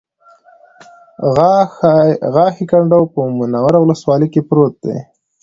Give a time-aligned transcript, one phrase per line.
[2.33, 4.97] غاښی کنډو په منوره ولسوالۍ کې پروت دی